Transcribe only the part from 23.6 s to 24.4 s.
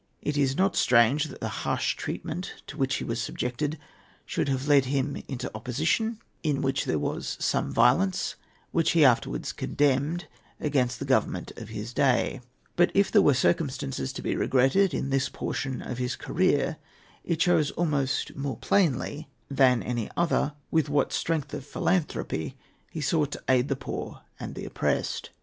the poor